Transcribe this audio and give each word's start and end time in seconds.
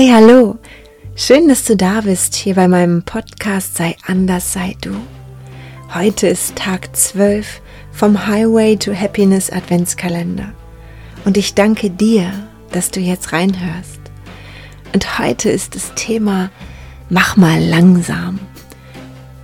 Hey, 0.00 0.10
hallo! 0.12 0.56
Schön, 1.16 1.48
dass 1.48 1.64
du 1.64 1.76
da 1.76 2.02
bist, 2.02 2.36
hier 2.36 2.54
bei 2.54 2.68
meinem 2.68 3.02
Podcast 3.02 3.76
Sei 3.76 3.96
anders, 4.06 4.52
sei 4.52 4.76
du. 4.80 4.94
Heute 5.92 6.28
ist 6.28 6.54
Tag 6.54 6.94
12 6.94 7.60
vom 7.90 8.28
Highway 8.28 8.76
to 8.76 8.94
Happiness 8.94 9.50
Adventskalender. 9.50 10.52
Und 11.24 11.36
ich 11.36 11.54
danke 11.54 11.90
dir, 11.90 12.32
dass 12.70 12.92
du 12.92 13.00
jetzt 13.00 13.32
reinhörst. 13.32 13.98
Und 14.94 15.18
heute 15.18 15.50
ist 15.50 15.74
das 15.74 15.92
Thema 15.96 16.50
Mach 17.10 17.36
mal 17.36 17.60
langsam. 17.60 18.38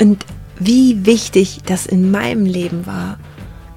Und 0.01 0.25
wie 0.61 1.05
wichtig 1.05 1.63
das 1.67 1.85
in 1.85 2.13
meinem 2.13 2.47
Leben 2.47 2.87
war, 2.87 3.19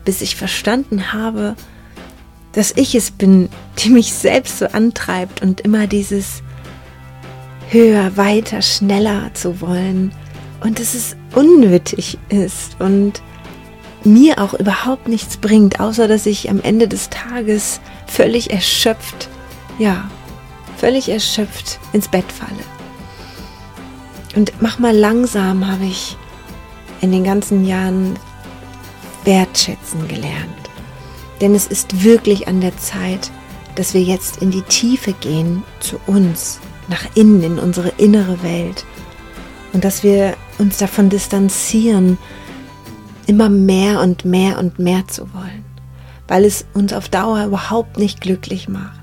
bis 0.06 0.22
ich 0.22 0.36
verstanden 0.36 1.12
habe, 1.12 1.56
dass 2.52 2.72
ich 2.76 2.94
es 2.94 3.10
bin, 3.10 3.50
die 3.80 3.90
mich 3.90 4.14
selbst 4.14 4.60
so 4.60 4.68
antreibt 4.68 5.42
und 5.42 5.62
immer 5.62 5.88
dieses 5.88 6.44
höher, 7.70 8.16
weiter, 8.18 8.62
schneller 8.62 9.32
zu 9.34 9.62
wollen 9.62 10.12
und 10.62 10.80
dass 10.80 10.94
es 10.94 11.16
unnötig 11.36 12.18
ist 12.30 12.80
und 12.80 13.22
mir 14.04 14.40
auch 14.40 14.54
überhaupt 14.54 15.08
nichts 15.08 15.38
bringt, 15.38 15.80
außer 15.80 16.08
dass 16.08 16.26
ich 16.26 16.50
am 16.50 16.62
Ende 16.62 16.88
des 16.88 17.10
Tages 17.10 17.82
völlig 18.06 18.52
erschöpft, 18.52 19.30
ja, 19.80 20.10
völlig 20.78 21.10
erschöpft 21.10 21.80
ins 21.94 22.08
Bett 22.08 22.32
falle. 22.32 22.64
Und 24.36 24.54
mach 24.62 24.80
mal 24.80 24.96
langsam 24.96 25.68
habe 25.68 25.86
ich 25.86 26.16
in 27.02 27.12
den 27.12 27.24
ganzen 27.24 27.66
Jahren 27.66 28.18
wertschätzen 29.24 30.08
gelernt. 30.08 30.54
Denn 31.42 31.54
es 31.54 31.68
ist 31.68 32.04
wirklich 32.04 32.48
an 32.48 32.62
der 32.62 32.76
Zeit, 32.78 33.32
dass 33.76 33.94
wir 33.94 34.02
jetzt 34.02 34.42
in 34.42 34.52
die 34.52 34.64
Tiefe 34.64 35.14
gehen 35.14 35.64
zu 35.80 36.00
uns, 36.08 36.60
nach 36.90 37.06
innen, 37.16 37.44
in 37.44 37.60
unsere 37.60 37.90
innere 37.98 38.42
Welt. 38.44 38.86
Und 39.74 39.84
dass 39.84 40.04
wir 40.04 40.36
uns 40.58 40.78
davon 40.78 41.10
distanzieren, 41.10 42.18
immer 43.28 43.50
mehr 43.50 44.02
und 44.02 44.26
mehr 44.26 44.58
und 44.58 44.80
mehr 44.80 45.08
zu 45.08 45.34
wollen, 45.34 45.66
weil 46.28 46.46
es 46.46 46.66
uns 46.74 46.94
auf 46.94 47.10
Dauer 47.10 47.46
überhaupt 47.46 47.98
nicht 47.98 48.22
glücklich 48.22 48.70
macht. 48.70 48.98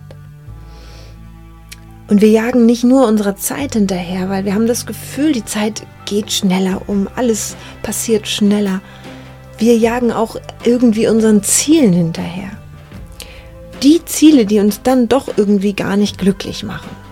Und 2.09 2.21
wir 2.21 2.29
jagen 2.29 2.67
nicht 2.67 2.85
nur 2.85 3.07
unserer 3.07 3.37
Zeit 3.37 3.75
hinterher, 3.75 4.29
weil 4.29 4.45
wir 4.45 4.55
haben 4.55 4.67
das 4.67 4.85
Gefühl, 4.85 5.33
die 5.33 5.45
Zeit 5.45 5.87
geht 6.05 6.33
schneller 6.33 6.83
um, 6.87 7.09
alles 7.17 7.57
passiert 7.83 8.29
schneller. 8.29 8.83
Wir 9.59 9.77
jagen 9.77 10.13
auch 10.13 10.37
irgendwie 10.65 11.07
unseren 11.07 11.43
Zielen 11.43 11.93
hinterher. 11.93 12.51
Die 13.83 14.05
Ziele, 14.05 14.45
die 14.45 14.61
uns 14.61 14.83
dann 14.83 15.09
doch 15.09 15.29
irgendwie 15.37 15.75
gar 15.75 15.97
nicht 15.97 16.19
glücklich 16.19 16.63
machen. 16.63 17.04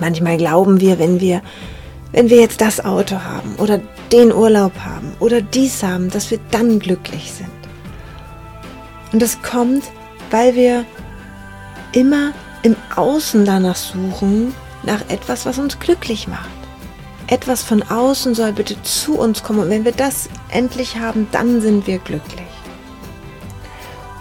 Manchmal 0.00 0.38
glauben 0.38 0.80
wir, 0.80 0.98
wenn 0.98 1.20
wir, 1.20 1.42
wenn 2.12 2.30
wir 2.30 2.40
jetzt 2.40 2.60
das 2.60 2.84
Auto 2.84 3.16
haben 3.16 3.54
oder 3.56 3.80
den 4.10 4.32
Urlaub 4.32 4.72
haben 4.84 5.12
oder 5.20 5.40
dies 5.42 5.82
haben, 5.82 6.10
dass 6.10 6.30
wir 6.30 6.38
dann 6.50 6.78
glücklich 6.78 7.32
sind. 7.32 7.50
Und 9.12 9.20
das 9.20 9.40
kommt, 9.42 9.84
weil 10.30 10.54
wir 10.54 10.84
immer 11.92 12.32
im 12.62 12.76
Außen 12.96 13.44
danach 13.44 13.76
suchen, 13.76 14.54
nach 14.82 15.02
etwas, 15.08 15.46
was 15.46 15.58
uns 15.58 15.78
glücklich 15.78 16.28
macht. 16.28 16.48
Etwas 17.26 17.62
von 17.62 17.82
außen 17.82 18.34
soll 18.34 18.52
bitte 18.52 18.80
zu 18.82 19.18
uns 19.18 19.42
kommen 19.42 19.60
und 19.60 19.70
wenn 19.70 19.84
wir 19.84 19.92
das 19.92 20.28
endlich 20.48 20.98
haben, 20.98 21.28
dann 21.30 21.60
sind 21.60 21.86
wir 21.86 21.98
glücklich. 21.98 22.46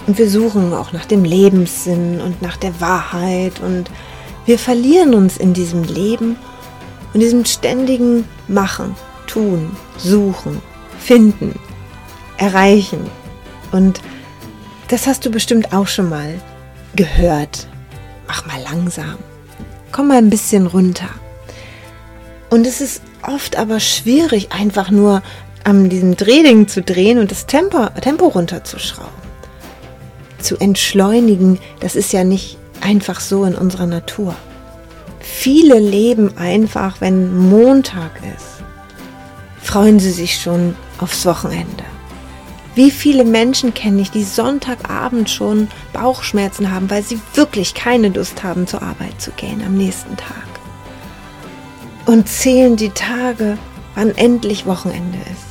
Und 0.05 0.17
wir 0.17 0.29
suchen 0.29 0.73
auch 0.73 0.91
nach 0.91 1.05
dem 1.05 1.23
Lebenssinn 1.23 2.21
und 2.21 2.41
nach 2.41 2.57
der 2.57 2.79
Wahrheit 2.81 3.59
und 3.59 3.89
wir 4.45 4.59
verlieren 4.59 5.13
uns 5.13 5.37
in 5.37 5.53
diesem 5.53 5.83
Leben 5.83 6.37
und 7.13 7.19
diesem 7.19 7.45
ständigen 7.45 8.25
Machen, 8.47 8.95
Tun, 9.27 9.75
Suchen, 9.97 10.61
Finden, 10.99 11.57
Erreichen. 12.37 13.09
Und 13.71 14.01
das 14.87 15.07
hast 15.07 15.25
du 15.25 15.29
bestimmt 15.29 15.73
auch 15.73 15.87
schon 15.87 16.09
mal 16.09 16.39
gehört. 16.95 17.67
Mach 18.27 18.45
mal 18.45 18.61
langsam. 18.63 19.17
Komm 19.91 20.07
mal 20.07 20.17
ein 20.17 20.29
bisschen 20.29 20.67
runter. 20.67 21.09
Und 22.49 22.65
es 22.65 22.81
ist 22.81 23.01
oft 23.21 23.57
aber 23.57 23.79
schwierig, 23.79 24.51
einfach 24.51 24.89
nur 24.89 25.21
an 25.63 25.89
diesem 25.89 26.15
Drehding 26.15 26.67
zu 26.67 26.81
drehen 26.81 27.19
und 27.19 27.31
das 27.31 27.45
Tempo, 27.45 27.87
Tempo 28.01 28.27
runterzuschrauben. 28.27 29.09
Zu 30.39 30.57
entschleunigen, 30.57 31.59
das 31.79 31.95
ist 31.95 32.13
ja 32.13 32.23
nicht 32.23 32.57
einfach 32.81 33.19
so 33.19 33.43
in 33.45 33.55
unserer 33.55 33.85
Natur. 33.85 34.35
Viele 35.19 35.79
leben 35.79 36.37
einfach, 36.37 37.01
wenn 37.01 37.49
Montag 37.49 38.11
ist, 38.35 38.63
freuen 39.61 39.99
sie 39.99 40.11
sich 40.11 40.39
schon 40.39 40.75
aufs 40.99 41.25
Wochenende. 41.25 41.83
Wie 42.75 42.91
viele 42.91 43.25
Menschen 43.25 43.73
kenne 43.73 44.01
ich, 44.01 44.11
die 44.11 44.23
Sonntagabend 44.23 45.29
schon 45.29 45.67
Bauchschmerzen 45.91 46.71
haben, 46.71 46.89
weil 46.89 47.03
sie 47.03 47.19
wirklich 47.33 47.73
keine 47.73 48.09
Lust 48.09 48.43
haben, 48.43 48.67
zur 48.67 48.81
Arbeit 48.81 49.19
zu 49.19 49.31
gehen 49.31 49.61
am 49.65 49.75
nächsten 49.75 50.15
Tag. 50.15 50.47
Und 52.05 52.29
zählen 52.29 52.75
die 52.75 52.91
Tage, 52.91 53.57
wann 53.95 54.15
endlich 54.15 54.65
Wochenende 54.65 55.17
ist. 55.31 55.49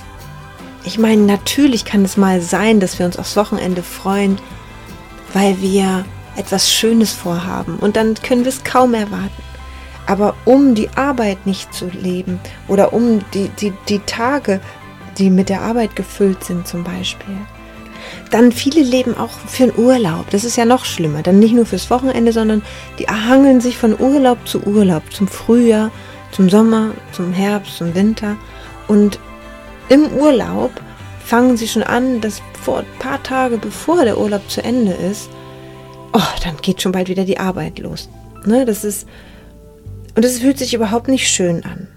Ich 0.84 0.98
meine, 0.98 1.22
natürlich 1.22 1.84
kann 1.84 2.04
es 2.04 2.16
mal 2.16 2.40
sein, 2.40 2.80
dass 2.80 2.98
wir 2.98 3.04
uns 3.04 3.18
aufs 3.18 3.36
Wochenende 3.36 3.82
freuen, 3.82 4.38
weil 5.34 5.60
wir 5.60 6.04
etwas 6.38 6.72
Schönes 6.72 7.12
vorhaben 7.12 7.76
und 7.76 7.96
dann 7.96 8.14
können 8.14 8.44
wir 8.44 8.50
es 8.50 8.64
kaum 8.64 8.94
erwarten. 8.94 9.42
Aber 10.06 10.34
um 10.46 10.74
die 10.74 10.88
Arbeit 10.96 11.46
nicht 11.46 11.74
zu 11.74 11.88
leben 11.88 12.40
oder 12.66 12.94
um 12.94 13.20
die, 13.34 13.50
die, 13.60 13.74
die 13.88 13.98
Tage, 14.00 14.60
die 15.18 15.28
mit 15.28 15.50
der 15.50 15.60
Arbeit 15.60 15.96
gefüllt 15.96 16.44
sind 16.44 16.66
zum 16.66 16.82
Beispiel, 16.82 17.36
dann 18.30 18.52
viele 18.52 18.82
leben 18.82 19.16
auch 19.18 19.30
für 19.30 19.66
den 19.66 19.76
Urlaub. 19.76 20.30
Das 20.30 20.44
ist 20.44 20.56
ja 20.56 20.64
noch 20.64 20.84
schlimmer. 20.84 21.22
Dann 21.22 21.38
nicht 21.38 21.54
nur 21.54 21.66
fürs 21.66 21.90
Wochenende, 21.90 22.32
sondern 22.32 22.62
die 22.98 23.06
hangeln 23.06 23.60
sich 23.60 23.76
von 23.76 23.98
Urlaub 23.98 24.38
zu 24.46 24.62
Urlaub, 24.62 25.02
zum 25.12 25.28
Frühjahr, 25.28 25.90
zum 26.32 26.48
Sommer, 26.48 26.92
zum 27.12 27.32
Herbst, 27.32 27.76
zum 27.76 27.94
Winter. 27.94 28.36
Und 28.86 29.18
im 29.88 30.06
Urlaub 30.06 30.70
fangen 31.24 31.56
sie 31.56 31.68
schon 31.68 31.82
an, 31.82 32.20
dass 32.20 32.40
vor 32.62 32.78
ein 32.78 32.86
paar 32.98 33.22
Tage 33.22 33.58
bevor 33.58 34.04
der 34.04 34.18
Urlaub 34.18 34.48
zu 34.48 34.62
Ende 34.62 34.92
ist, 34.92 35.28
oh, 36.18 36.40
dann 36.42 36.56
geht 36.58 36.82
schon 36.82 36.92
bald 36.92 37.08
wieder 37.08 37.24
die 37.24 37.38
Arbeit 37.38 37.78
los. 37.78 38.08
Ne, 38.44 38.64
das 38.64 38.84
ist, 38.84 39.06
und 40.16 40.24
es 40.24 40.40
fühlt 40.40 40.58
sich 40.58 40.74
überhaupt 40.74 41.08
nicht 41.08 41.28
schön 41.28 41.64
an. 41.64 41.88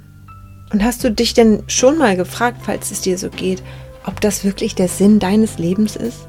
Und 0.72 0.84
hast 0.84 1.04
du 1.04 1.12
dich 1.12 1.34
denn 1.34 1.64
schon 1.68 1.98
mal 1.98 2.16
gefragt, 2.16 2.60
falls 2.64 2.92
es 2.92 3.02
dir 3.02 3.18
so 3.18 3.30
geht, 3.30 3.62
ob 4.06 4.22
das 4.22 4.46
wirklich 4.46 4.76
der 4.76 4.88
Sinn 4.88 5.20
deines 5.20 5.58
Lebens 5.58 5.96
ist? 5.96 6.28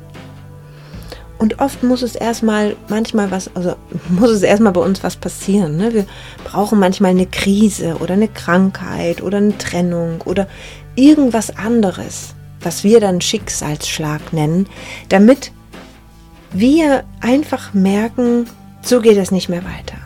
Und 1.39 1.61
oft 1.61 1.83
muss 1.83 2.03
es 2.03 2.15
erstmal, 2.15 2.77
manchmal 2.89 3.31
was, 3.31 3.55
also 3.55 3.75
muss 4.09 4.31
es 4.31 4.43
erstmal 4.43 4.73
bei 4.73 4.81
uns 4.81 5.03
was 5.03 5.17
passieren. 5.17 5.77
Ne? 5.77 5.93
Wir 5.93 6.07
brauchen 6.45 6.79
manchmal 6.79 7.11
eine 7.11 7.27
Krise 7.27 7.97
oder 8.01 8.15
eine 8.15 8.29
Krankheit 8.29 9.23
oder 9.23 9.39
eine 9.39 9.59
Trennung 9.59 10.21
oder 10.23 10.49
irgendwas 10.95 11.57
anderes, 11.57 12.35
was 12.61 12.85
wir 12.85 13.01
dann 13.01 13.21
Schicksalsschlag 13.21 14.33
nennen, 14.33 14.69
damit 15.09 15.53
wir 16.53 17.05
einfach 17.21 17.73
merken, 17.75 18.47
so 18.83 19.01
geht 19.01 19.17
es 19.17 19.31
nicht 19.31 19.49
mehr 19.49 19.65
weiter. 19.65 19.97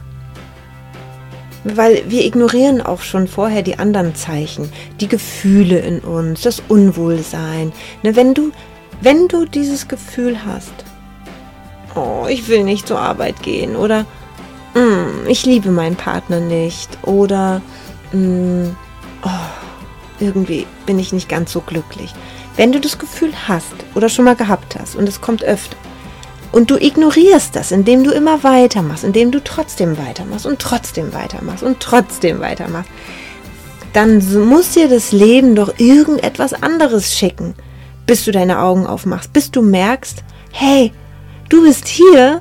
Weil 1.65 2.05
wir 2.09 2.25
ignorieren 2.25 2.81
auch 2.81 3.01
schon 3.01 3.27
vorher 3.27 3.63
die 3.63 3.79
anderen 3.79 4.15
Zeichen, 4.15 4.71
die 5.01 5.09
Gefühle 5.09 5.79
in 5.79 5.99
uns, 6.01 6.43
das 6.43 6.63
Unwohlsein. 6.69 7.73
Ne, 8.03 8.15
wenn 8.15 8.35
du, 8.35 8.53
wenn 9.01 9.27
du 9.27 9.47
dieses 9.47 9.89
Gefühl 9.89 10.45
hast, 10.45 10.73
oh, 11.97 12.27
ich 12.29 12.49
will 12.49 12.63
nicht 12.63 12.87
zur 12.87 13.01
Arbeit 13.01 13.43
gehen 13.43 13.75
oder 13.75 14.03
mm, 14.75 15.27
ich 15.29 15.45
liebe 15.45 15.71
meinen 15.71 15.97
Partner 15.97 16.39
nicht 16.39 16.99
oder 17.03 17.61
mm, 18.13 18.69
oh, 19.25 20.21
irgendwie 20.21 20.67
bin 20.87 21.01
ich 21.01 21.13
nicht 21.13 21.29
ganz 21.29 21.51
so 21.51 21.61
glücklich. 21.61 22.15
Wenn 22.57 22.71
du 22.71 22.81
das 22.81 22.99
Gefühl 22.99 23.33
hast 23.49 23.75
oder 23.95 24.09
schon 24.09 24.25
mal 24.25 24.37
gehabt 24.37 24.77
hast 24.79 24.95
und 24.95 25.09
es 25.09 25.21
kommt 25.21 25.43
öfter, 25.43 25.77
und 26.57 26.71
du 26.71 26.79
ignorierst 26.79 27.55
das, 27.55 27.71
indem 27.71 28.03
du 28.03 28.13
immer 28.13 28.43
weitermachst, 28.43 29.05
indem 29.05 29.31
du 29.31 29.45
trotzdem 29.45 29.99
weitermachst 29.99 30.47
und 30.47 30.59
trotzdem 30.59 31.13
weitermachst 31.13 31.63
und 31.63 31.81
trotzdem 31.81 32.41
weitermachst. 32.41 32.91
Dann 33.93 34.25
muss 34.49 34.71
dir 34.71 34.89
das 34.89 35.13
Leben 35.13 35.55
doch 35.55 35.79
irgendetwas 35.79 36.55
anderes 36.55 37.15
schicken, 37.15 37.55
bis 38.07 38.25
du 38.25 38.33
deine 38.33 38.61
Augen 38.61 38.87
aufmachst, 38.87 39.35
bis 39.35 39.51
du 39.51 39.61
merkst, 39.61 40.25
hey, 40.51 40.95
du 41.51 41.61
bist 41.61 41.89
hier, 41.89 42.41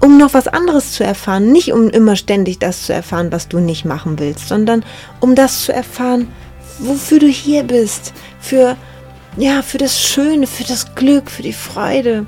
um 0.00 0.18
noch 0.18 0.34
was 0.34 0.46
anderes 0.46 0.92
zu 0.92 1.02
erfahren, 1.02 1.52
nicht 1.52 1.72
um 1.72 1.88
immer 1.88 2.16
ständig 2.16 2.58
das 2.58 2.82
zu 2.84 2.92
erfahren, 2.92 3.32
was 3.32 3.48
du 3.48 3.60
nicht 3.60 3.86
machen 3.86 4.18
willst, 4.18 4.46
sondern 4.46 4.84
um 5.20 5.34
das 5.34 5.64
zu 5.64 5.72
erfahren, 5.72 6.28
wofür 6.80 7.18
du 7.18 7.28
hier 7.28 7.62
bist, 7.62 8.12
für 8.40 8.76
ja, 9.38 9.62
für 9.62 9.78
das 9.78 9.98
Schöne, 9.98 10.46
für 10.46 10.64
das 10.64 10.94
Glück, 10.94 11.30
für 11.30 11.42
die 11.42 11.54
Freude 11.54 12.26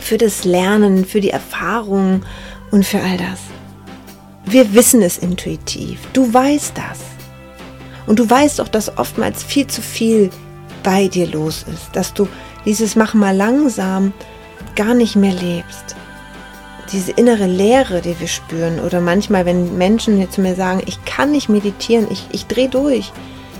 für 0.00 0.18
das 0.18 0.44
Lernen, 0.44 1.04
für 1.04 1.20
die 1.20 1.30
Erfahrung 1.30 2.22
und 2.70 2.84
für 2.84 3.00
all 3.00 3.16
das. 3.16 3.40
wir 4.44 4.74
wissen 4.74 5.02
es 5.02 5.18
intuitiv. 5.18 6.00
Du 6.12 6.32
weißt 6.32 6.76
das. 6.76 7.00
Und 8.06 8.18
du 8.18 8.28
weißt 8.28 8.60
auch, 8.60 8.68
dass 8.68 8.96
oftmals 8.98 9.42
viel 9.44 9.66
zu 9.66 9.82
viel 9.82 10.30
bei 10.82 11.08
dir 11.08 11.26
los 11.26 11.64
ist, 11.72 11.94
dass 11.94 12.14
du 12.14 12.26
dieses 12.64 12.96
Mach 12.96 13.14
mal 13.14 13.36
langsam 13.36 14.12
gar 14.74 14.94
nicht 14.94 15.16
mehr 15.16 15.32
lebst. 15.32 15.96
Diese 16.92 17.12
innere 17.12 17.46
Leere, 17.46 18.00
die 18.00 18.18
wir 18.18 18.26
spüren, 18.26 18.80
oder 18.80 19.00
manchmal, 19.00 19.46
wenn 19.46 19.78
Menschen 19.78 20.28
zu 20.30 20.40
mir 20.40 20.56
sagen, 20.56 20.82
ich 20.86 21.04
kann 21.04 21.30
nicht 21.30 21.48
meditieren, 21.48 22.08
ich, 22.10 22.26
ich 22.32 22.46
drehe 22.46 22.68
durch, 22.68 23.12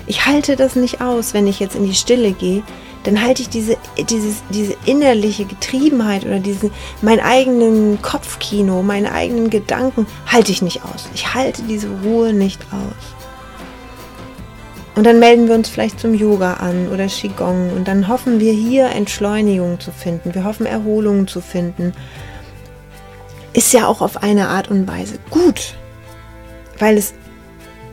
ich 0.07 0.25
halte 0.25 0.57
das 0.57 0.75
nicht 0.75 0.99
aus, 0.99 1.33
wenn 1.33 1.47
ich 1.47 1.59
jetzt 1.59 1.75
in 1.75 1.85
die 1.85 1.95
Stille 1.95 2.33
gehe, 2.33 2.63
dann 3.03 3.21
halte 3.21 3.41
ich 3.41 3.49
diese, 3.49 3.77
dieses, 4.09 4.43
diese 4.49 4.75
innerliche 4.85 5.45
Getriebenheit 5.45 6.25
oder 6.25 6.39
diesen, 6.39 6.71
mein 7.01 7.19
eigenen 7.19 8.01
Kopfkino, 8.01 8.83
meine 8.83 9.11
eigenen 9.11 9.49
Gedanken, 9.49 10.05
halte 10.27 10.51
ich 10.51 10.61
nicht 10.61 10.83
aus. 10.83 11.09
Ich 11.13 11.33
halte 11.33 11.63
diese 11.63 11.87
Ruhe 12.03 12.33
nicht 12.33 12.61
aus. 12.71 13.21
Und 14.95 15.05
dann 15.05 15.19
melden 15.19 15.47
wir 15.47 15.55
uns 15.55 15.69
vielleicht 15.69 15.99
zum 15.99 16.13
Yoga 16.13 16.55
an 16.55 16.89
oder 16.89 17.07
Qigong 17.07 17.71
und 17.73 17.87
dann 17.87 18.07
hoffen 18.07 18.39
wir 18.39 18.51
hier 18.51 18.89
Entschleunigung 18.89 19.79
zu 19.79 19.91
finden. 19.91 20.35
Wir 20.35 20.43
hoffen 20.43 20.65
Erholung 20.65 21.27
zu 21.27 21.41
finden. 21.41 21.93
Ist 23.53 23.73
ja 23.73 23.87
auch 23.87 24.01
auf 24.01 24.21
eine 24.21 24.49
Art 24.49 24.69
und 24.69 24.87
Weise 24.87 25.17
gut, 25.29 25.75
weil 26.77 26.97
es 26.97 27.13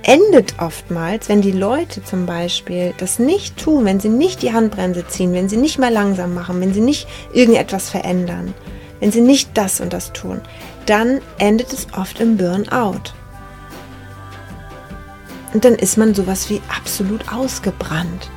endet 0.08 0.54
oftmals, 0.58 1.28
wenn 1.28 1.42
die 1.42 1.52
Leute 1.52 2.02
zum 2.02 2.24
Beispiel 2.24 2.94
das 2.96 3.18
nicht 3.18 3.58
tun, 3.58 3.84
wenn 3.84 4.00
sie 4.00 4.08
nicht 4.08 4.40
die 4.40 4.54
Handbremse 4.54 5.06
ziehen, 5.06 5.34
wenn 5.34 5.50
sie 5.50 5.58
nicht 5.58 5.78
mal 5.78 5.92
langsam 5.92 6.32
machen, 6.32 6.62
wenn 6.62 6.72
sie 6.72 6.80
nicht 6.80 7.06
irgendetwas 7.34 7.90
verändern, 7.90 8.54
wenn 9.00 9.12
sie 9.12 9.20
nicht 9.20 9.50
das 9.52 9.82
und 9.82 9.92
das 9.92 10.14
tun, 10.14 10.40
dann 10.86 11.20
endet 11.38 11.74
es 11.74 11.88
oft 11.94 12.20
im 12.20 12.38
Burnout. 12.38 13.12
Und 15.52 15.66
dann 15.66 15.74
ist 15.74 15.98
man 15.98 16.14
sowas 16.14 16.48
wie 16.48 16.62
absolut 16.74 17.30
ausgebrannt. 17.30 18.30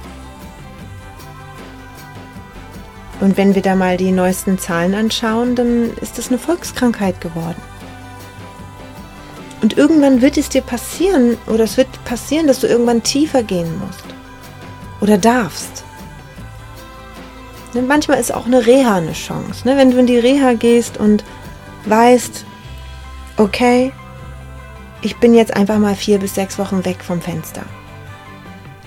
Und 3.21 3.37
wenn 3.37 3.55
wir 3.55 3.61
da 3.61 3.75
mal 3.75 3.95
die 3.95 4.11
neuesten 4.11 4.59
Zahlen 4.59 4.93
anschauen, 4.93 5.55
dann 5.55 5.91
ist 6.01 6.17
das 6.17 6.27
eine 6.27 6.37
Volkskrankheit 6.37 7.21
geworden. 7.21 7.70
Und 9.61 9.77
irgendwann 9.77 10.21
wird 10.21 10.37
es 10.37 10.49
dir 10.49 10.61
passieren, 10.61 11.37
oder 11.47 11.63
es 11.63 11.77
wird 11.77 11.87
passieren, 12.03 12.47
dass 12.47 12.59
du 12.59 12.67
irgendwann 12.67 13.03
tiefer 13.03 13.43
gehen 13.43 13.79
musst. 13.79 14.03
Oder 15.01 15.17
darfst. 15.17 15.83
Und 17.73 17.87
manchmal 17.87 18.19
ist 18.19 18.33
auch 18.33 18.45
eine 18.45 18.65
Reha 18.65 18.95
eine 18.95 19.13
Chance. 19.13 19.67
Ne? 19.67 19.77
Wenn 19.77 19.91
du 19.91 19.97
in 19.97 20.07
die 20.07 20.17
Reha 20.17 20.53
gehst 20.53 20.97
und 20.97 21.23
weißt, 21.85 22.45
okay, 23.37 23.93
ich 25.01 25.17
bin 25.17 25.33
jetzt 25.33 25.55
einfach 25.55 25.77
mal 25.77 25.95
vier 25.95 26.19
bis 26.19 26.35
sechs 26.35 26.59
Wochen 26.59 26.83
weg 26.85 27.03
vom 27.03 27.21
Fenster. 27.21 27.63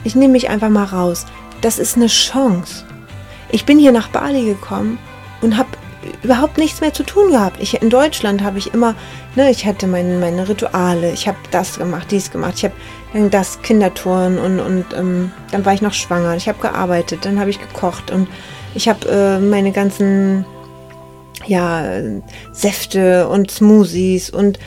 Ich 0.04 0.14
nehme 0.14 0.32
mich 0.32 0.50
einfach 0.50 0.68
mal 0.68 0.84
raus. 0.84 1.26
Das 1.60 1.78
ist 1.78 1.96
eine 1.96 2.08
Chance. 2.08 2.84
Ich 3.50 3.64
bin 3.64 3.78
hier 3.78 3.92
nach 3.92 4.08
Bali 4.08 4.44
gekommen 4.44 4.98
und 5.40 5.56
habe 5.56 5.70
überhaupt 6.22 6.58
nichts 6.58 6.80
mehr 6.80 6.92
zu 6.92 7.02
tun 7.02 7.30
gehabt. 7.30 7.60
Ich, 7.60 7.80
in 7.80 7.90
Deutschland 7.90 8.42
habe 8.42 8.58
ich 8.58 8.72
immer, 8.72 8.94
ne, 9.36 9.50
ich 9.50 9.66
hatte 9.66 9.86
meine, 9.86 10.18
meine 10.18 10.48
Rituale, 10.48 11.12
ich 11.12 11.28
habe 11.28 11.38
das 11.50 11.78
gemacht, 11.78 12.10
dies 12.10 12.30
gemacht, 12.30 12.54
ich 12.56 12.64
habe 12.64 12.74
das 13.30 13.62
Kindertouren 13.62 14.38
und, 14.38 14.60
und 14.60 14.86
ähm, 14.96 15.32
dann 15.50 15.64
war 15.64 15.72
ich 15.74 15.82
noch 15.82 15.92
schwanger, 15.92 16.36
ich 16.36 16.48
habe 16.48 16.58
gearbeitet, 16.60 17.24
dann 17.24 17.38
habe 17.38 17.50
ich 17.50 17.60
gekocht 17.60 18.10
und 18.10 18.28
ich 18.74 18.88
habe 18.88 19.08
äh, 19.08 19.38
meine 19.38 19.72
ganzen 19.72 20.44
ja, 21.46 21.84
Säfte 22.52 23.28
und 23.28 23.50
Smoothies 23.50 24.30
und 24.30 24.58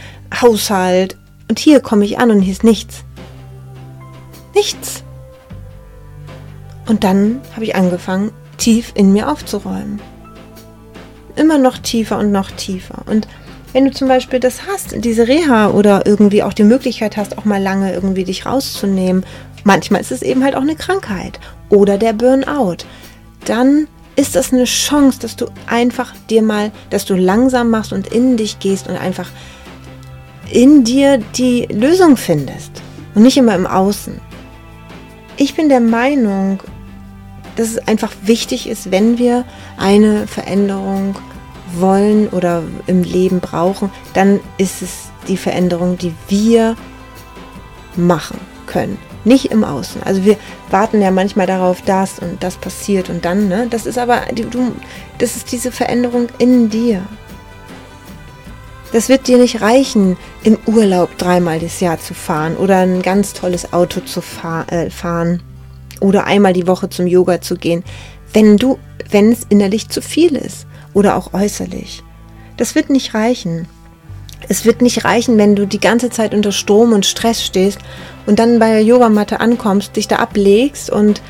Haushalt 0.41 1.17
und 1.49 1.59
hier 1.59 1.79
komme 1.79 2.05
ich 2.05 2.19
an 2.19 2.31
und 2.31 2.41
hier 2.41 2.53
ist 2.53 2.63
nichts. 2.63 3.03
Nichts. 4.53 5.03
Und 6.87 7.03
dann 7.03 7.41
habe 7.53 7.65
ich 7.65 7.75
angefangen, 7.75 8.31
tief 8.57 8.91
in 8.95 9.13
mir 9.13 9.29
aufzuräumen. 9.29 9.99
Immer 11.37 11.57
noch 11.57 11.77
tiefer 11.77 12.17
und 12.17 12.31
noch 12.31 12.51
tiefer. 12.51 13.03
Und 13.05 13.27
wenn 13.73 13.85
du 13.85 13.91
zum 13.91 14.07
Beispiel 14.07 14.39
das 14.39 14.61
hast, 14.67 14.95
diese 15.03 15.27
Reha 15.27 15.69
oder 15.69 16.05
irgendwie 16.05 16.43
auch 16.43 16.53
die 16.53 16.63
Möglichkeit 16.63 17.15
hast, 17.17 17.37
auch 17.37 17.45
mal 17.45 17.61
lange 17.61 17.93
irgendwie 17.93 18.23
dich 18.23 18.45
rauszunehmen, 18.45 19.25
manchmal 19.63 20.01
ist 20.01 20.11
es 20.11 20.21
eben 20.21 20.43
halt 20.43 20.55
auch 20.55 20.61
eine 20.61 20.75
Krankheit 20.75 21.39
oder 21.69 21.97
der 21.97 22.13
Burnout, 22.13 22.77
dann 23.45 23.87
ist 24.15 24.35
das 24.35 24.51
eine 24.51 24.63
Chance, 24.63 25.19
dass 25.19 25.35
du 25.35 25.45
einfach 25.67 26.13
dir 26.29 26.41
mal, 26.41 26.71
dass 26.89 27.05
du 27.05 27.15
langsam 27.15 27.69
machst 27.69 27.93
und 27.93 28.07
in 28.07 28.35
dich 28.35 28.59
gehst 28.59 28.87
und 28.87 28.97
einfach 28.97 29.29
in 30.51 30.83
dir 30.83 31.19
die 31.37 31.67
Lösung 31.69 32.17
findest 32.17 32.71
und 33.13 33.21
nicht 33.21 33.37
immer 33.37 33.53
im 33.55 33.67
Außen. 33.67 34.19
Ich 35.35 35.53
bin 35.53 35.69
der 35.69 35.81
Meinung, 35.81 36.59
dass 37.57 37.69
es 37.69 37.87
einfach 37.87 38.13
wichtig 38.21 38.69
ist, 38.69 38.91
wenn 38.91 39.17
wir 39.17 39.43
eine 39.77 40.27
Veränderung 40.27 41.15
wollen 41.73 42.29
oder 42.29 42.63
im 42.85 43.03
Leben 43.03 43.39
brauchen, 43.41 43.91
dann 44.13 44.39
ist 44.57 44.81
es 44.81 45.09
die 45.27 45.37
Veränderung, 45.37 45.97
die 45.97 46.13
wir 46.29 46.77
machen 47.95 48.39
können. 48.65 48.97
Nicht 49.25 49.51
im 49.51 49.63
Außen. 49.65 50.03
Also 50.03 50.23
wir 50.23 50.37
warten 50.69 51.01
ja 51.01 51.11
manchmal 51.11 51.47
darauf, 51.47 51.81
dass 51.81 52.19
und 52.19 52.41
das 52.41 52.55
passiert 52.55 53.09
und 53.09 53.25
dann, 53.25 53.49
ne? 53.49 53.67
Das 53.69 53.85
ist 53.85 53.97
aber, 53.97 54.21
du, 54.33 54.71
das 55.17 55.35
ist 55.35 55.51
diese 55.51 55.71
Veränderung 55.71 56.27
in 56.37 56.69
dir. 56.69 57.01
Das 58.93 59.09
wird 59.09 59.27
dir 59.27 59.37
nicht 59.37 59.61
reichen, 59.61 60.15
im 60.43 60.57
Urlaub 60.65 61.17
dreimal 61.17 61.59
das 61.59 61.81
Jahr 61.81 61.99
zu 61.99 62.13
fahren 62.13 62.55
oder 62.55 62.77
ein 62.77 63.01
ganz 63.01 63.33
tolles 63.33 63.73
Auto 63.73 63.99
zu 63.99 64.21
fahr 64.21 64.71
äh, 64.71 64.89
fahren 64.89 65.41
oder 66.01 66.25
einmal 66.25 66.53
die 66.53 66.67
Woche 66.67 66.89
zum 66.89 67.07
Yoga 67.07 67.41
zu 67.41 67.55
gehen, 67.55 67.83
wenn 68.33 68.57
du, 68.57 68.77
wenn 69.09 69.31
es 69.31 69.45
innerlich 69.49 69.89
zu 69.89 70.01
viel 70.01 70.35
ist 70.35 70.67
oder 70.93 71.15
auch 71.15 71.33
äußerlich. 71.33 72.03
Das 72.57 72.75
wird 72.75 72.89
nicht 72.89 73.13
reichen. 73.13 73.67
Es 74.49 74.65
wird 74.65 74.81
nicht 74.81 75.03
reichen, 75.03 75.37
wenn 75.37 75.55
du 75.55 75.65
die 75.65 75.79
ganze 75.79 76.09
Zeit 76.09 76.33
unter 76.33 76.51
Strom 76.51 76.93
und 76.93 77.05
Stress 77.05 77.43
stehst 77.43 77.79
und 78.25 78.39
dann 78.39 78.59
bei 78.59 78.69
der 78.69 78.83
Yogamatte 78.83 79.39
ankommst, 79.39 79.95
dich 79.95 80.07
da 80.07 80.17
ablegst 80.17 80.89
und 80.89 81.21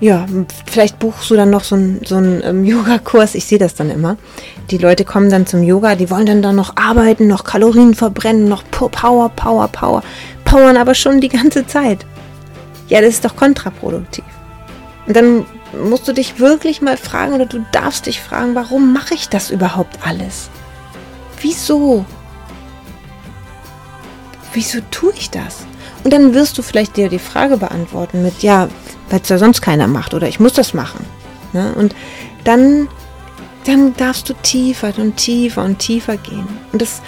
ja, 0.00 0.24
vielleicht 0.64 0.98
buchst 0.98 1.28
du 1.30 1.36
dann 1.36 1.50
noch 1.50 1.62
so 1.62 1.74
einen 1.74 2.00
so 2.04 2.16
ähm, 2.16 2.64
Yoga-Kurs. 2.64 3.34
Ich 3.34 3.44
sehe 3.44 3.58
das 3.58 3.74
dann 3.74 3.90
immer. 3.90 4.16
Die 4.70 4.78
Leute 4.78 5.04
kommen 5.04 5.30
dann 5.30 5.46
zum 5.46 5.62
Yoga, 5.62 5.94
die 5.94 6.10
wollen 6.10 6.24
dann 6.24 6.42
da 6.42 6.52
noch 6.52 6.76
arbeiten, 6.76 7.26
noch 7.26 7.44
Kalorien 7.44 7.94
verbrennen, 7.94 8.48
noch 8.48 8.64
Power, 8.70 9.28
Power, 9.28 9.68
Power. 9.68 10.02
Powern 10.44 10.78
aber 10.78 10.94
schon 10.94 11.20
die 11.20 11.28
ganze 11.28 11.66
Zeit. 11.66 12.06
Ja, 12.90 13.00
das 13.00 13.14
ist 13.14 13.24
doch 13.24 13.36
kontraproduktiv. 13.36 14.24
Und 15.06 15.16
dann 15.16 15.46
musst 15.88 16.06
du 16.06 16.12
dich 16.12 16.38
wirklich 16.38 16.82
mal 16.82 16.96
fragen 16.96 17.32
oder 17.32 17.46
du 17.46 17.64
darfst 17.72 18.06
dich 18.06 18.20
fragen, 18.20 18.54
warum 18.54 18.92
mache 18.92 19.14
ich 19.14 19.28
das 19.28 19.50
überhaupt 19.50 19.98
alles? 20.04 20.50
Wieso? 21.40 22.04
Wieso 24.52 24.80
tue 24.90 25.12
ich 25.14 25.30
das? 25.30 25.64
Und 26.02 26.12
dann 26.12 26.34
wirst 26.34 26.58
du 26.58 26.62
vielleicht 26.62 26.96
dir 26.96 27.08
die 27.08 27.18
Frage 27.18 27.56
beantworten 27.56 28.22
mit, 28.22 28.42
ja, 28.42 28.68
weil 29.08 29.20
es 29.22 29.28
ja 29.28 29.38
sonst 29.38 29.60
keiner 29.60 29.86
macht 29.86 30.12
oder 30.12 30.28
ich 30.28 30.40
muss 30.40 30.52
das 30.52 30.74
machen. 30.74 31.04
Ne? 31.52 31.72
Und 31.76 31.94
dann, 32.44 32.88
dann 33.64 33.94
darfst 33.96 34.28
du 34.28 34.34
tiefer 34.42 34.92
und 34.96 35.16
tiefer 35.16 35.62
und 35.62 35.78
tiefer 35.78 36.16
gehen. 36.16 36.48
Und 36.72 36.82
das, 36.82 37.02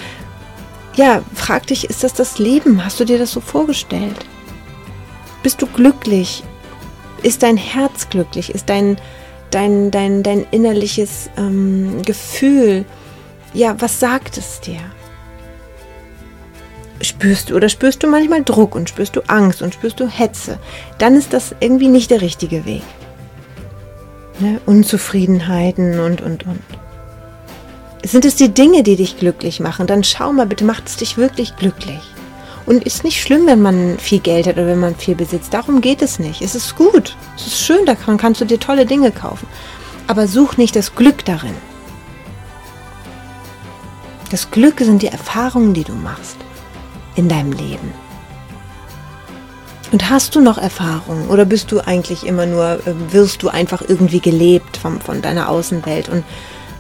ja, 0.95 1.23
frag 1.35 1.67
dich, 1.67 1.91
ist 1.91 2.05
das 2.05 2.15
das 2.15 2.39
Leben? 2.39 2.85
Hast 2.85 3.01
du 3.01 3.05
dir 3.05 3.19
das 3.19 3.33
so 3.33 3.41
vorgestellt? 3.41 4.17
Bist 5.43 5.63
du 5.63 5.67
glücklich? 5.67 6.45
Ist 7.23 7.43
dein 7.43 7.57
Herz 7.57 8.09
glücklich? 8.11 8.55
Ist 8.55 8.69
dein, 8.69 8.97
dein, 9.51 9.91
dein, 9.91 10.23
dein 10.23 10.47
innerliches 10.51 11.31
ähm, 11.37 12.03
Gefühl, 12.03 12.85
ja, 13.55 13.81
was 13.81 14.01
sagt 14.01 14.39
es 14.39 14.61
dir? 14.61 14.81
spürst 17.05 17.51
du 17.51 17.57
oder 17.57 17.69
spürst 17.69 18.03
du 18.03 18.09
manchmal 18.09 18.43
Druck 18.45 18.75
und 18.75 18.89
spürst 18.89 19.17
du 19.17 19.23
Angst 19.27 19.63
und 19.63 19.75
spürst 19.75 20.01
du 20.01 20.07
Hetze, 20.07 20.59
dann 20.99 21.17
ist 21.17 21.33
das 21.33 21.55
irgendwie 21.61 21.89
nicht 21.89 22.11
der 22.11 22.21
richtige 22.21 22.65
Weg. 22.65 22.83
Ne? 24.41 24.61
Unzufriedenheiten 24.67 26.01
und, 26.01 26.21
und, 26.21 26.47
und. 26.47 26.61
Sind 28.05 28.25
es 28.25 28.35
die 28.35 28.49
Dinge, 28.49 28.83
die 28.83 28.97
dich 28.97 29.19
glücklich 29.19 29.61
machen? 29.61 29.87
Dann 29.87 30.03
schau 30.03 30.33
mal 30.33 30.47
bitte, 30.47 30.65
macht 30.65 30.89
es 30.89 30.97
dich 30.97 31.17
wirklich 31.17 31.57
glücklich? 31.57 32.01
Und 32.67 32.85
ist 32.85 33.05
nicht 33.05 33.21
schlimm, 33.21 33.47
wenn 33.47 33.61
man 33.61 33.99
viel 33.99 34.21
Geld 34.21 34.47
hat 34.47 34.55
oder 34.57 34.67
wenn 34.67 34.81
man 34.81 34.95
viel 34.95 35.15
besitzt. 35.15 35.53
Darum 35.53 35.81
geht 35.81 36.03
es 36.03 36.19
nicht. 36.19 36.43
Es 36.43 36.55
ist 36.55 36.77
gut. 36.77 37.17
Es 37.37 37.47
ist 37.47 37.61
schön, 37.61 37.85
da 37.87 37.95
kannst 37.95 38.41
du 38.41 38.45
dir 38.45 38.61
tolle 38.61 38.87
Dinge 38.87 39.11
kaufen. 39.11 39.47
Aber 40.07 40.27
such 40.29 40.57
nicht 40.57 40.77
das 40.77 40.95
Glück 40.95 41.25
darin. 41.25 41.55
Das 44.31 44.51
Glück 44.51 44.81
sind 44.81 45.03
die 45.03 45.09
Erfahrungen, 45.09 45.75
die 45.75 45.85
du 45.85 45.93
machst 45.93 46.37
in 47.17 47.29
deinem 47.29 47.53
Leben? 47.53 47.93
Und 49.91 50.09
hast 50.09 50.35
du 50.35 50.41
noch 50.41 50.57
Erfahrungen 50.57 51.29
oder 51.29 51.45
bist 51.45 51.71
du 51.71 51.81
eigentlich 51.81 52.27
immer 52.27 52.47
nur, 52.47 52.81
ähm, 52.87 53.13
wirst 53.13 53.43
du 53.43 53.49
einfach 53.49 53.83
irgendwie 53.87 54.21
gelebt 54.21 54.79
vom, 54.79 55.01
von 55.01 55.21
deiner 55.21 55.51
Außenwelt 55.51 56.09
und, 56.09 56.25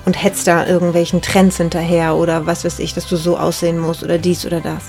und 0.06 0.22
hetzt 0.22 0.46
da 0.46 0.66
irgendwelchen 0.66 1.20
Trends 1.20 1.58
hinterher 1.58 2.16
oder 2.16 2.46
was 2.46 2.64
weiß 2.64 2.78
ich, 2.78 2.94
dass 2.94 3.06
du 3.06 3.16
so 3.16 3.36
aussehen 3.36 3.78
musst 3.78 4.02
oder 4.02 4.16
dies 4.16 4.46
oder 4.46 4.60
das? 4.60 4.84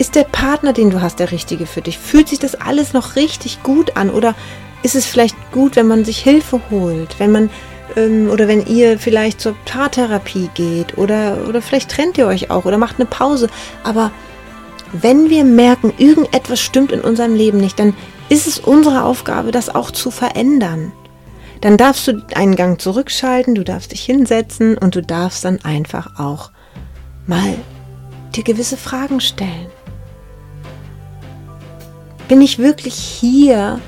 Ist 0.00 0.14
der 0.14 0.24
Partner, 0.24 0.72
den 0.72 0.88
du 0.88 1.02
hast, 1.02 1.18
der 1.18 1.30
richtige 1.30 1.66
für 1.66 1.82
dich? 1.82 1.98
Fühlt 1.98 2.26
sich 2.26 2.38
das 2.38 2.54
alles 2.54 2.94
noch 2.94 3.16
richtig 3.16 3.62
gut 3.62 3.98
an? 3.98 4.08
Oder 4.08 4.34
ist 4.82 4.94
es 4.94 5.04
vielleicht 5.04 5.36
gut, 5.52 5.76
wenn 5.76 5.86
man 5.86 6.06
sich 6.06 6.20
Hilfe 6.20 6.58
holt, 6.70 7.16
wenn 7.18 7.30
man 7.30 7.50
ähm, 7.96 8.30
oder 8.30 8.48
wenn 8.48 8.64
ihr 8.64 8.98
vielleicht 8.98 9.42
zur 9.42 9.54
Paartherapie 9.66 10.48
geht 10.54 10.96
oder, 10.96 11.46
oder 11.46 11.60
vielleicht 11.60 11.90
trennt 11.90 12.16
ihr 12.16 12.26
euch 12.26 12.50
auch 12.50 12.64
oder 12.64 12.78
macht 12.78 12.96
eine 12.98 13.04
Pause. 13.04 13.50
Aber 13.84 14.10
wenn 14.94 15.28
wir 15.28 15.44
merken, 15.44 15.92
irgendetwas 15.98 16.60
stimmt 16.60 16.92
in 16.92 17.02
unserem 17.02 17.34
Leben 17.34 17.58
nicht, 17.58 17.78
dann 17.78 17.94
ist 18.30 18.46
es 18.46 18.58
unsere 18.58 19.04
Aufgabe, 19.04 19.50
das 19.50 19.68
auch 19.68 19.90
zu 19.90 20.10
verändern. 20.10 20.92
Dann 21.60 21.76
darfst 21.76 22.08
du 22.08 22.24
einen 22.34 22.56
Gang 22.56 22.80
zurückschalten, 22.80 23.54
du 23.54 23.64
darfst 23.64 23.92
dich 23.92 24.02
hinsetzen 24.02 24.78
und 24.78 24.94
du 24.94 25.02
darfst 25.02 25.44
dann 25.44 25.62
einfach 25.62 26.18
auch 26.18 26.52
mal 27.26 27.54
dir 28.34 28.44
gewisse 28.44 28.78
Fragen 28.78 29.20
stellen. 29.20 29.66
Bin 32.30 32.42
ich 32.42 32.60
wirklich 32.60 32.94
hier? 32.94 33.80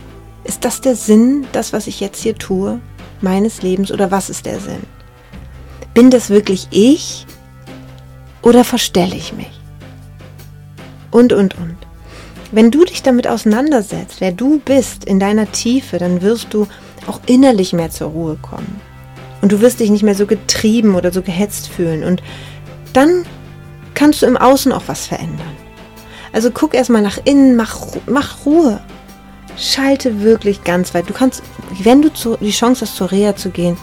Ist 0.42 0.64
das 0.64 0.80
der 0.80 0.96
Sinn, 0.96 1.46
das, 1.52 1.72
was 1.72 1.86
ich 1.86 2.00
jetzt 2.00 2.20
hier 2.20 2.34
tue, 2.34 2.80
meines 3.20 3.62
Lebens 3.62 3.92
oder 3.92 4.10
was 4.10 4.30
ist 4.30 4.46
der 4.46 4.58
Sinn? 4.58 4.82
Bin 5.94 6.10
das 6.10 6.28
wirklich 6.28 6.66
ich 6.72 7.24
oder 8.42 8.64
verstelle 8.64 9.14
ich 9.14 9.32
mich? 9.32 9.60
Und, 11.12 11.32
und, 11.32 11.56
und. 11.56 11.76
Wenn 12.50 12.72
du 12.72 12.84
dich 12.84 13.04
damit 13.04 13.28
auseinandersetzt, 13.28 14.20
wer 14.20 14.32
du 14.32 14.58
bist 14.58 15.04
in 15.04 15.20
deiner 15.20 15.52
Tiefe, 15.52 15.98
dann 15.98 16.20
wirst 16.20 16.52
du 16.52 16.66
auch 17.06 17.20
innerlich 17.26 17.72
mehr 17.72 17.90
zur 17.90 18.08
Ruhe 18.08 18.36
kommen. 18.42 18.80
Und 19.40 19.52
du 19.52 19.60
wirst 19.60 19.78
dich 19.78 19.90
nicht 19.90 20.02
mehr 20.02 20.16
so 20.16 20.26
getrieben 20.26 20.96
oder 20.96 21.12
so 21.12 21.22
gehetzt 21.22 21.68
fühlen. 21.68 22.02
Und 22.02 22.24
dann 22.92 23.24
kannst 23.94 24.22
du 24.22 24.26
im 24.26 24.36
Außen 24.36 24.72
auch 24.72 24.82
was 24.88 25.06
verändern. 25.06 25.61
Also 26.32 26.50
guck 26.50 26.74
erstmal 26.74 27.02
nach 27.02 27.18
innen, 27.24 27.56
mach, 27.56 27.78
mach 28.06 28.46
Ruhe. 28.46 28.80
Schalte 29.56 30.22
wirklich 30.22 30.64
ganz 30.64 30.94
weit. 30.94 31.08
Du 31.08 31.12
kannst, 31.12 31.42
wenn 31.82 32.00
du 32.00 32.12
zu, 32.12 32.36
die 32.38 32.50
Chance 32.50 32.82
hast, 32.82 32.96
zur 32.96 33.10
Reha 33.10 33.36
zu 33.36 33.50
gehen, 33.50 33.76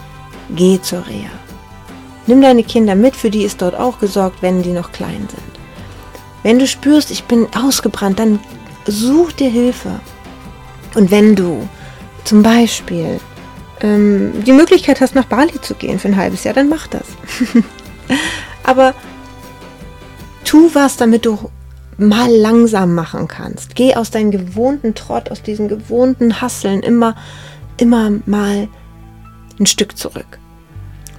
geh 0.50 0.80
zur 0.82 1.06
Reha. 1.06 1.30
Nimm 2.26 2.42
deine 2.42 2.64
Kinder 2.64 2.94
mit, 2.94 3.16
für 3.16 3.30
die 3.30 3.44
ist 3.44 3.62
dort 3.62 3.74
auch 3.74 3.98
gesorgt, 3.98 4.42
wenn 4.42 4.62
die 4.62 4.72
noch 4.72 4.92
klein 4.92 5.28
sind. 5.30 5.60
Wenn 6.42 6.58
du 6.58 6.66
spürst, 6.66 7.10
ich 7.10 7.24
bin 7.24 7.46
ausgebrannt, 7.54 8.18
dann 8.18 8.40
such 8.86 9.32
dir 9.32 9.50
Hilfe. 9.50 10.00
Und 10.94 11.10
wenn 11.10 11.36
du 11.36 11.68
zum 12.24 12.42
Beispiel 12.42 13.20
ähm, 13.80 14.32
die 14.44 14.52
Möglichkeit 14.52 15.00
hast, 15.00 15.14
nach 15.14 15.26
Bali 15.26 15.60
zu 15.60 15.74
gehen 15.74 15.98
für 15.98 16.08
ein 16.08 16.16
halbes 16.16 16.44
Jahr, 16.44 16.54
dann 16.54 16.68
mach 16.68 16.86
das. 16.86 17.06
Aber 18.64 18.94
tu 20.44 20.70
was, 20.72 20.96
damit 20.96 21.26
du 21.26 21.50
mal 22.00 22.30
langsam 22.30 22.94
machen 22.94 23.28
kannst. 23.28 23.74
Geh 23.74 23.94
aus 23.94 24.10
deinem 24.10 24.30
gewohnten 24.30 24.94
Trott, 24.94 25.30
aus 25.30 25.42
diesen 25.42 25.68
gewohnten 25.68 26.40
Hasseln 26.40 26.82
immer, 26.82 27.14
immer 27.76 28.10
mal 28.26 28.68
ein 29.58 29.66
Stück 29.66 29.96
zurück. 29.96 30.38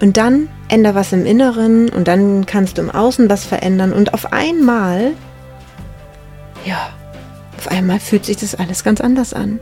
Und 0.02 0.18
dann 0.18 0.50
änder 0.68 0.96
was 0.96 1.14
im 1.14 1.26
Inneren 1.26 1.90
und 1.90 2.08
dann 2.08 2.48
kannst 2.48 2.78
du 2.78 2.82
im 2.82 2.90
Außen 2.90 3.30
was 3.30 3.46
verändern 3.46 3.94
und 3.94 4.16
auf 4.16 4.34
einmal, 4.34 5.12
ja, 6.66 6.90
auf 7.58 7.68
einmal 7.68 8.00
fühlt 8.00 8.26
sich 8.26 8.38
das 8.38 8.56
alles 8.56 8.84
ganz 8.84 9.00
anders 9.00 9.34
an. 9.36 9.60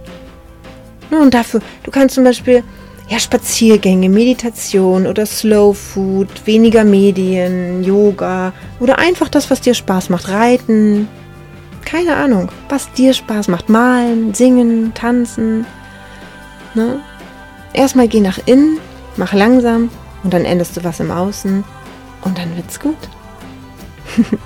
Und 1.12 1.34
dafür, 1.34 1.60
du 1.84 1.92
kannst 1.92 2.16
zum 2.16 2.24
Beispiel 2.24 2.64
ja, 3.10 3.20
Spaziergänge, 3.20 4.08
Meditation 4.08 5.08
oder 5.08 5.26
Slow 5.26 5.74
Food, 5.74 6.46
weniger 6.46 6.84
Medien, 6.84 7.84
Yoga 7.84 8.54
oder 8.80 9.00
einfach 9.00 9.30
das, 9.30 9.50
was 9.50 9.62
dir 9.62 9.74
Spaß 9.74 10.10
macht, 10.10 10.30
Reiten. 10.30 11.08
Keine 11.84 12.16
Ahnung, 12.16 12.52
was 12.70 12.92
dir 12.94 13.14
Spaß 13.14 13.48
macht. 13.48 13.68
Malen, 13.68 14.36
singen, 14.36 14.94
tanzen. 14.94 15.66
Ne? 16.76 17.00
Erstmal 17.74 18.08
geh 18.08 18.20
nach 18.20 18.40
innen, 18.46 18.78
mach 19.18 19.34
langsam 19.34 19.90
und 20.24 20.32
dann 20.32 20.46
endest 20.46 20.78
du 20.78 20.84
was 20.84 21.00
im 21.00 21.10
Außen 21.10 21.64
und 22.22 22.38
dann 22.38 22.56
wird's 22.56 22.80
gut. 22.80 22.98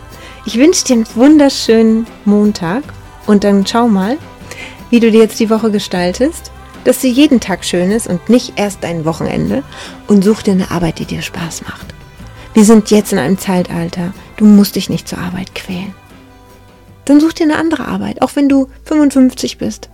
ich 0.45 0.57
wünsche 0.57 0.85
dir 0.85 0.93
einen 0.93 1.07
wunderschönen 1.15 2.07
Montag 2.23 2.83
und 3.25 3.43
dann 3.43 3.67
schau 3.67 3.89
mal, 3.89 4.17
wie 4.89 5.01
du 5.01 5.11
dir 5.11 5.19
jetzt 5.19 5.39
die 5.41 5.49
Woche 5.49 5.69
gestaltest 5.69 6.52
dass 6.83 7.01
sie 7.01 7.09
jeden 7.09 7.39
Tag 7.39 7.65
schön 7.65 7.91
ist 7.91 8.07
und 8.07 8.29
nicht 8.29 8.53
erst 8.57 8.83
dein 8.83 9.05
Wochenende 9.05 9.63
und 10.07 10.23
such 10.23 10.43
dir 10.43 10.51
eine 10.51 10.71
Arbeit, 10.71 10.99
die 10.99 11.05
dir 11.05 11.21
Spaß 11.21 11.63
macht. 11.63 11.93
Wir 12.53 12.65
sind 12.65 12.91
jetzt 12.91 13.13
in 13.13 13.19
einem 13.19 13.37
Zeitalter, 13.37 14.13
du 14.37 14.45
musst 14.45 14.75
dich 14.75 14.89
nicht 14.89 15.07
zur 15.07 15.19
Arbeit 15.19 15.55
quälen. 15.55 15.93
Dann 17.05 17.19
such 17.19 17.33
dir 17.33 17.43
eine 17.43 17.57
andere 17.57 17.87
Arbeit, 17.87 18.21
auch 18.21 18.35
wenn 18.35 18.47
du 18.47 18.69
55 18.85 19.57
bist. 19.57 19.89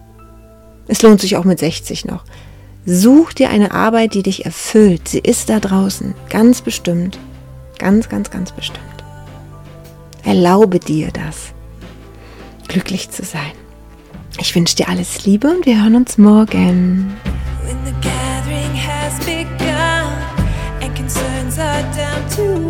Es 0.87 1.01
lohnt 1.01 1.21
sich 1.21 1.37
auch 1.37 1.45
mit 1.45 1.59
60 1.59 2.05
noch. 2.05 2.23
Such 2.85 3.33
dir 3.33 3.49
eine 3.49 3.71
Arbeit, 3.71 4.13
die 4.13 4.23
dich 4.23 4.45
erfüllt. 4.45 5.07
Sie 5.07 5.19
ist 5.19 5.49
da 5.49 5.59
draußen, 5.59 6.15
ganz 6.29 6.61
bestimmt. 6.61 7.19
Ganz, 7.77 8.09
ganz, 8.09 8.29
ganz 8.29 8.51
bestimmt. 8.51 8.85
Erlaube 10.23 10.79
dir 10.79 11.09
das, 11.11 11.53
glücklich 12.67 13.09
zu 13.09 13.23
sein. 13.23 13.53
Ich 14.37 14.55
wünsche 14.55 14.75
dir 14.75 14.89
alles 14.89 15.25
Liebe 15.25 15.47
und 15.47 15.65
wir 15.65 15.81
hören 15.81 15.95
uns 15.95 16.17
morgen. 16.17 17.17
When 17.63 17.77
the 17.85 17.93
gathering 18.01 18.75
has 18.75 19.17
begun 19.25 20.13
and 20.81 20.95
concerns 20.95 21.57
are 21.57 21.83
down 21.95 22.29
to 22.35 22.68